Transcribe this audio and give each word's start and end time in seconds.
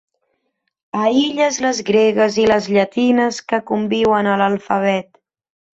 Aïlles 1.01 1.59
les 1.65 1.83
gregues 1.91 2.39
i 2.45 2.47
les 2.53 2.71
llatines 2.79 3.41
que 3.53 3.63
conviuen 3.73 4.31
a 4.35 4.39
l'alfabet. 4.45 5.13